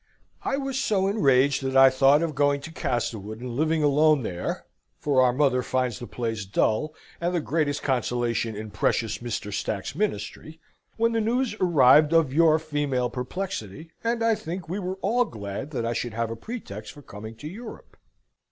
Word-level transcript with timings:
I 0.43 0.57
was 0.57 0.79
so 0.83 1.05
enraged 1.05 1.61
that 1.61 1.77
I 1.77 1.91
thought 1.91 2.23
of 2.23 2.33
going 2.33 2.59
to 2.61 2.71
Castlewood 2.71 3.39
and 3.39 3.51
living 3.51 3.83
alone 3.83 4.23
there, 4.23 4.65
for 4.97 5.21
our 5.21 5.31
mother 5.31 5.61
finds 5.61 5.99
the 5.99 6.07
place 6.07 6.43
dull, 6.43 6.95
and 7.21 7.35
the 7.35 7.39
greatest 7.39 7.83
consolation 7.83 8.55
in 8.55 8.71
precious 8.71 9.19
Mr. 9.19 9.53
Stack's 9.53 9.93
ministry, 9.93 10.59
when 10.97 11.11
the 11.11 11.21
news 11.21 11.55
arrived 11.59 12.13
of 12.13 12.33
your 12.33 12.57
female 12.57 13.11
perplexity, 13.11 13.91
and 14.03 14.23
I 14.23 14.33
think 14.33 14.67
we 14.67 14.79
were 14.79 14.97
all 15.03 15.23
glad 15.25 15.69
that 15.69 15.85
I 15.85 15.93
should 15.93 16.15
have 16.15 16.31
a 16.31 16.35
pretext 16.35 16.93
for 16.93 17.03
coming 17.03 17.35
to 17.35 17.47
Europe." 17.47 17.95